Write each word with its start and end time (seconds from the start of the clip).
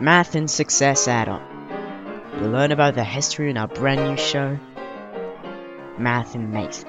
Math 0.00 0.36
and 0.36 0.48
Success 0.48 1.08
Add-on. 1.08 1.42
You'll 2.38 2.50
learn 2.50 2.70
about 2.70 2.94
the 2.94 3.02
history 3.02 3.50
in 3.50 3.56
our 3.56 3.66
brand 3.66 4.00
new 4.04 4.16
show, 4.16 4.56
Math 5.98 6.36
and 6.36 6.52
Math. 6.52 6.84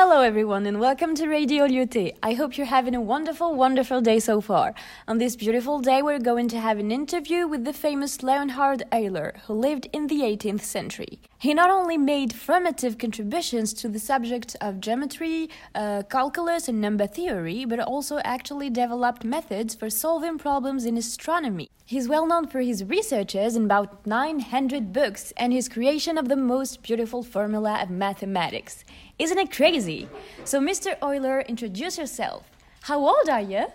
Hello, 0.00 0.20
everyone, 0.20 0.64
and 0.64 0.78
welcome 0.78 1.16
to 1.16 1.26
Radio 1.26 1.66
Lyautey. 1.66 2.16
I 2.22 2.34
hope 2.34 2.56
you're 2.56 2.68
having 2.68 2.94
a 2.94 3.00
wonderful, 3.00 3.56
wonderful 3.56 4.00
day 4.00 4.20
so 4.20 4.40
far. 4.40 4.72
On 5.08 5.18
this 5.18 5.34
beautiful 5.34 5.80
day, 5.80 6.02
we're 6.02 6.20
going 6.20 6.46
to 6.50 6.60
have 6.60 6.78
an 6.78 6.92
interview 6.92 7.48
with 7.48 7.64
the 7.64 7.72
famous 7.72 8.22
Leonhard 8.22 8.84
Euler, 8.92 9.34
who 9.48 9.54
lived 9.54 9.88
in 9.92 10.06
the 10.06 10.20
18th 10.20 10.60
century. 10.60 11.18
He 11.40 11.52
not 11.52 11.68
only 11.68 11.98
made 11.98 12.32
formative 12.32 12.96
contributions 12.96 13.72
to 13.72 13.88
the 13.88 13.98
subject 13.98 14.54
of 14.60 14.80
geometry, 14.80 15.50
uh, 15.74 16.04
calculus, 16.08 16.68
and 16.68 16.80
number 16.80 17.08
theory, 17.08 17.64
but 17.64 17.80
also 17.80 18.18
actually 18.18 18.70
developed 18.70 19.24
methods 19.24 19.74
for 19.74 19.90
solving 19.90 20.38
problems 20.38 20.84
in 20.84 20.96
astronomy. 20.96 21.70
He's 21.88 22.06
well 22.06 22.26
known 22.26 22.46
for 22.48 22.60
his 22.60 22.84
researches 22.84 23.56
in 23.56 23.64
about 23.64 24.06
900 24.06 24.92
books 24.92 25.32
and 25.38 25.54
his 25.54 25.70
creation 25.70 26.18
of 26.18 26.28
the 26.28 26.36
most 26.36 26.82
beautiful 26.82 27.22
formula 27.22 27.80
of 27.82 27.88
mathematics. 27.88 28.84
Isn't 29.18 29.38
it 29.38 29.50
crazy? 29.50 30.06
So, 30.44 30.60
Mr. 30.60 30.98
Euler, 31.02 31.40
introduce 31.48 31.96
yourself. 31.96 32.44
How 32.82 32.98
old 32.98 33.30
are 33.30 33.40
you? 33.40 33.68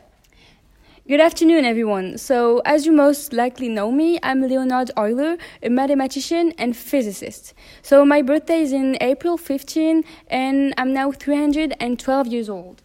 Good 1.07 1.21
afternoon, 1.21 1.65
everyone. 1.65 2.19
So, 2.19 2.61
as 2.65 2.85
you 2.85 2.91
most 2.91 3.33
likely 3.33 3.67
know 3.67 3.91
me, 3.91 4.19
I'm 4.21 4.47
Leonhard 4.47 4.91
Euler, 4.95 5.39
a 5.63 5.69
mathematician 5.69 6.53
and 6.59 6.77
physicist. 6.77 7.55
So, 7.81 8.05
my 8.05 8.21
birthday 8.21 8.61
is 8.61 8.73
in 8.73 8.95
April 9.01 9.37
15, 9.37 10.03
and 10.27 10.75
I'm 10.77 10.93
now 10.93 11.11
312 11.11 12.27
years 12.27 12.47
old. 12.47 12.83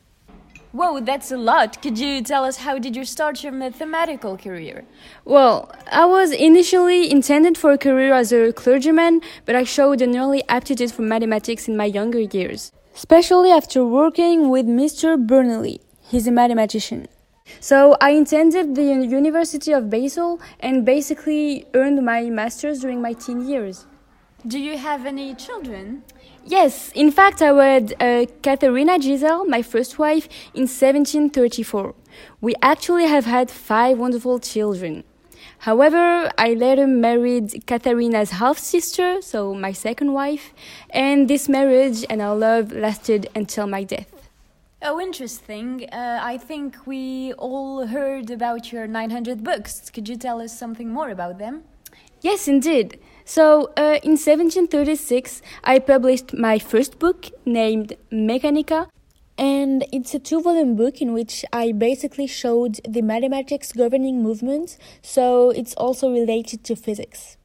Whoa, 0.72 1.00
that's 1.00 1.32
a 1.32 1.38
lot. 1.38 1.80
Could 1.80 1.98
you 1.98 2.22
tell 2.22 2.44
us 2.44 2.58
how 2.58 2.78
did 2.78 2.94
you 2.94 3.06
start 3.06 3.42
your 3.42 3.52
mathematical 3.52 4.36
career? 4.36 4.84
Well, 5.24 5.72
I 5.90 6.04
was 6.04 6.30
initially 6.30 7.10
intended 7.10 7.56
for 7.56 7.72
a 7.72 7.78
career 7.78 8.12
as 8.12 8.32
a 8.32 8.52
clergyman, 8.52 9.22
but 9.46 9.56
I 9.56 9.64
showed 9.64 10.02
an 10.02 10.14
early 10.14 10.42
aptitude 10.46 10.92
for 10.92 11.00
mathematics 11.00 11.68
in 11.68 11.76
my 11.78 11.86
younger 11.86 12.20
years, 12.20 12.70
especially 12.94 13.50
after 13.50 13.82
working 13.82 14.50
with 14.50 14.66
Mr. 14.66 15.16
Bernoulli. 15.16 15.80
He's 16.02 16.26
a 16.26 16.32
mathematician. 16.32 17.08
So 17.60 17.96
I 17.98 18.10
attended 18.10 18.74
the 18.74 18.84
University 18.84 19.72
of 19.72 19.88
Basel 19.88 20.38
and 20.60 20.84
basically 20.84 21.64
earned 21.72 22.04
my 22.04 22.28
master's 22.28 22.80
during 22.80 23.00
my 23.00 23.14
teen 23.14 23.48
years. 23.48 23.86
Do 24.46 24.60
you 24.60 24.78
have 24.78 25.04
any 25.04 25.34
children? 25.34 26.04
Yes, 26.44 26.92
in 26.94 27.10
fact, 27.10 27.42
I 27.42 27.50
wed 27.50 27.94
uh, 27.98 28.24
Katharina 28.40 28.98
Gsell, 28.98 29.48
my 29.48 29.62
first 29.62 29.98
wife, 29.98 30.28
in 30.54 30.62
1734. 30.62 31.92
We 32.40 32.54
actually 32.62 33.06
have 33.06 33.24
had 33.24 33.50
five 33.50 33.98
wonderful 33.98 34.38
children. 34.38 35.02
However, 35.58 36.30
I 36.38 36.54
later 36.54 36.86
married 36.86 37.66
Katharina's 37.66 38.30
half 38.30 38.58
sister, 38.58 39.20
so 39.22 39.54
my 39.54 39.72
second 39.72 40.12
wife, 40.12 40.54
and 40.90 41.26
this 41.28 41.48
marriage 41.48 42.04
and 42.08 42.22
our 42.22 42.36
love 42.36 42.70
lasted 42.70 43.28
until 43.34 43.66
my 43.66 43.82
death. 43.82 44.30
Oh, 44.80 45.00
interesting. 45.00 45.88
Uh, 45.90 46.20
I 46.22 46.38
think 46.38 46.86
we 46.86 47.32
all 47.32 47.88
heard 47.88 48.30
about 48.30 48.70
your 48.70 48.86
900 48.86 49.42
books. 49.42 49.90
Could 49.90 50.08
you 50.08 50.16
tell 50.16 50.40
us 50.40 50.56
something 50.56 50.92
more 50.92 51.10
about 51.10 51.38
them? 51.38 51.64
Yes, 52.20 52.48
indeed. 52.48 52.98
So, 53.24 53.72
uh, 53.76 54.00
in 54.02 54.16
1736, 54.16 55.42
I 55.62 55.78
published 55.78 56.34
my 56.34 56.58
first 56.58 56.98
book 56.98 57.26
named 57.44 57.96
Mechanica, 58.10 58.88
and 59.36 59.84
it's 59.92 60.14
a 60.14 60.18
two 60.18 60.40
volume 60.40 60.74
book 60.74 61.00
in 61.00 61.12
which 61.12 61.44
I 61.52 61.70
basically 61.70 62.26
showed 62.26 62.80
the 62.88 63.02
mathematics 63.02 63.72
governing 63.72 64.20
movements, 64.22 64.78
so 65.00 65.50
it's 65.50 65.74
also 65.74 66.10
related 66.10 66.64
to 66.64 66.74
physics. 66.74 67.36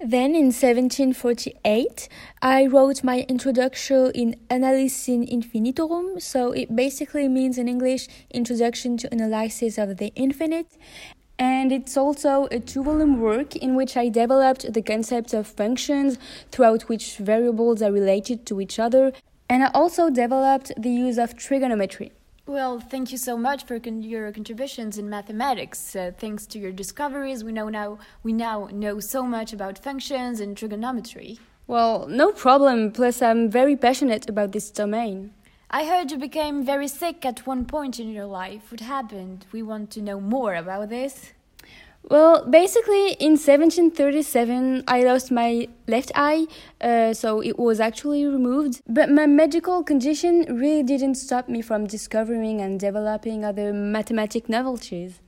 Then 0.00 0.36
in 0.36 0.52
1748, 0.52 2.08
I 2.40 2.66
wrote 2.66 3.02
my 3.02 3.26
introduction 3.28 4.12
in 4.14 4.36
Analysin 4.48 5.28
Infinitorum, 5.28 6.22
so 6.22 6.52
it 6.52 6.76
basically 6.76 7.26
means 7.26 7.58
in 7.58 7.66
English 7.66 8.06
Introduction 8.30 8.96
to 8.98 9.12
Analysis 9.12 9.76
of 9.76 9.96
the 9.96 10.12
Infinite. 10.14 10.76
And 11.38 11.70
it's 11.70 11.96
also 11.96 12.48
a 12.50 12.58
two 12.58 12.82
volume 12.82 13.20
work 13.20 13.54
in 13.54 13.76
which 13.76 13.96
I 13.96 14.08
developed 14.08 14.72
the 14.72 14.82
concept 14.82 15.32
of 15.32 15.46
functions 15.46 16.18
throughout 16.50 16.82
which 16.88 17.16
variables 17.18 17.80
are 17.80 17.92
related 17.92 18.44
to 18.46 18.60
each 18.60 18.78
other. 18.78 19.12
And 19.48 19.62
I 19.62 19.70
also 19.72 20.10
developed 20.10 20.72
the 20.76 20.90
use 20.90 21.16
of 21.16 21.36
trigonometry. 21.36 22.12
Well, 22.46 22.80
thank 22.80 23.12
you 23.12 23.18
so 23.18 23.36
much 23.36 23.64
for 23.66 23.78
con- 23.78 24.02
your 24.02 24.32
contributions 24.32 24.96
in 24.96 25.10
mathematics. 25.10 25.94
Uh, 25.94 26.12
thanks 26.16 26.46
to 26.46 26.58
your 26.58 26.72
discoveries, 26.72 27.44
we 27.44 27.52
know 27.52 27.68
now 27.68 27.98
we 28.22 28.32
now 28.32 28.68
know 28.72 29.00
so 29.00 29.22
much 29.22 29.52
about 29.52 29.78
functions 29.78 30.40
and 30.40 30.56
trigonometry. 30.56 31.38
Well, 31.66 32.06
no 32.08 32.32
problem. 32.32 32.92
Plus, 32.92 33.20
I'm 33.20 33.50
very 33.50 33.76
passionate 33.76 34.26
about 34.30 34.52
this 34.52 34.70
domain. 34.70 35.34
I 35.70 35.84
heard 35.84 36.10
you 36.10 36.16
became 36.16 36.64
very 36.64 36.88
sick 36.88 37.26
at 37.26 37.46
one 37.46 37.66
point 37.66 38.00
in 38.00 38.08
your 38.08 38.24
life. 38.24 38.70
What 38.70 38.80
happened? 38.80 39.44
We 39.52 39.62
want 39.62 39.90
to 39.90 40.00
know 40.00 40.18
more 40.18 40.54
about 40.54 40.88
this. 40.88 41.32
Well, 42.08 42.46
basically, 42.46 43.12
in 43.20 43.32
1737, 43.32 44.84
I 44.88 45.02
lost 45.04 45.30
my 45.30 45.68
left 45.86 46.10
eye, 46.14 46.46
uh, 46.80 47.12
so 47.12 47.42
it 47.42 47.58
was 47.58 47.80
actually 47.80 48.24
removed. 48.24 48.80
But 48.88 49.10
my 49.10 49.26
medical 49.26 49.82
condition 49.82 50.46
really 50.48 50.82
didn't 50.82 51.16
stop 51.16 51.50
me 51.50 51.60
from 51.60 51.86
discovering 51.86 52.62
and 52.62 52.80
developing 52.80 53.44
other 53.44 53.74
mathematic 53.74 54.48
novelties. 54.48 55.20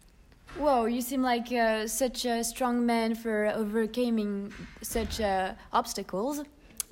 Whoa, 0.57 0.87
you 0.87 1.03
seem 1.03 1.23
like 1.23 1.53
uh, 1.53 1.87
such 1.87 2.25
a 2.25 2.43
strong 2.45 2.87
man 2.87 3.15
for 3.15 3.53
overcoming 3.55 4.55
such 4.81 5.21
uh, 5.21 5.53
obstacles. 5.71 6.45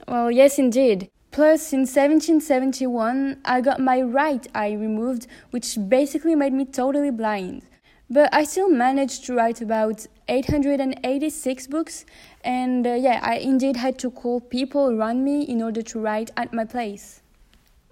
Well, 0.07 0.31
yes, 0.31 0.59
indeed. 0.59 1.09
Plus, 1.39 1.73
in 1.73 1.87
1771, 1.87 3.43
I 3.45 3.61
got 3.61 3.79
my 3.79 4.03
right 4.03 4.45
eye 4.57 4.73
removed, 4.73 5.29
which 5.51 5.79
basically 5.89 6.35
made 6.35 6.53
me 6.53 6.65
totally 6.65 7.13
blind. 7.13 7.63
But 8.11 8.29
I 8.35 8.43
still 8.43 8.69
managed 8.69 9.25
to 9.27 9.37
write 9.37 9.61
about 9.61 10.05
886 10.27 11.69
books, 11.69 12.05
and 12.43 12.85
uh, 12.85 12.95
yeah, 12.95 13.21
I 13.23 13.37
indeed 13.37 13.77
had 13.77 14.01
to 14.01 14.11
call 14.11 14.41
people 14.41 14.91
around 14.91 15.23
me 15.23 15.43
in 15.43 15.63
order 15.63 15.81
to 15.81 16.01
write 16.01 16.33
at 16.37 16.53
my 16.53 16.65
place. 16.65 17.23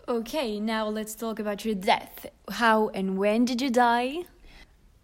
Okay, 0.08 0.58
now 0.58 0.88
let's 0.88 1.14
talk 1.14 1.38
about 1.38 1.64
your 1.64 1.76
death. 1.76 2.26
How 2.50 2.88
and 2.88 3.16
when 3.16 3.44
did 3.44 3.62
you 3.62 3.70
die? 3.70 4.24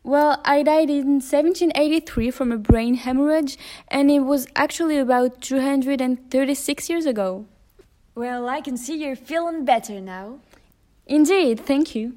Well, 0.02 0.42
I 0.44 0.64
died 0.64 0.90
in 0.90 1.20
1783 1.20 2.32
from 2.32 2.50
a 2.50 2.58
brain 2.58 2.94
hemorrhage, 2.94 3.56
and 3.86 4.10
it 4.10 4.24
was 4.24 4.48
actually 4.56 4.98
about 4.98 5.40
236 5.40 6.90
years 6.90 7.06
ago. 7.06 7.46
Well, 8.14 8.48
I 8.48 8.60
can 8.60 8.76
see 8.76 9.02
you're 9.02 9.16
feeling 9.16 9.64
better 9.64 10.00
now. 10.00 10.40
Indeed, 11.06 11.60
thank 11.60 11.94
you. 11.94 12.16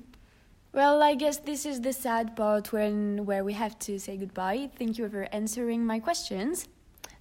Well, 0.74 1.02
I 1.02 1.16
guess 1.16 1.38
this 1.38 1.66
is 1.66 1.80
the 1.80 1.94
sad 1.94 2.36
part 2.36 2.74
when 2.74 3.26
where 3.26 3.46
we 3.46 3.54
have 3.54 3.80
to 3.80 3.98
say 3.98 4.18
goodbye. 4.18 4.70
Thank 4.78 4.98
you 4.98 5.08
for 5.08 5.24
answering 5.32 5.86
my 5.86 6.00
questions. 6.00 6.68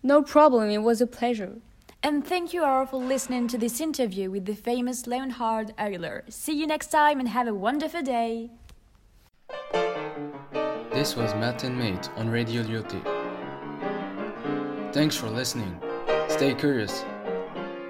No 0.02 0.22
problem, 0.22 0.70
it 0.70 0.82
was 0.82 1.00
a 1.00 1.06
pleasure. 1.06 1.58
And 2.02 2.26
thank 2.26 2.52
you 2.52 2.64
all 2.64 2.84
for 2.84 2.96
listening 2.96 3.46
to 3.48 3.56
this 3.56 3.80
interview 3.80 4.30
with 4.30 4.44
the 4.44 4.54
famous 4.54 5.06
Leonhard 5.06 5.72
Euler. 5.78 6.24
See 6.28 6.52
you 6.52 6.66
next 6.66 6.88
time 6.88 7.20
and 7.20 7.28
have 7.28 7.46
a 7.46 7.54
wonderful 7.54 8.02
day. 8.02 8.50
This 10.92 11.16
was 11.16 11.32
Matt 11.34 11.62
and 11.62 11.78
Mate 11.78 12.10
on 12.16 12.28
Radio 12.28 12.62
Lyautey. 12.64 13.02
Thanks 14.92 15.16
for 15.16 15.30
listening. 15.30 15.80
Stay 16.28 16.54
curious 16.54 17.04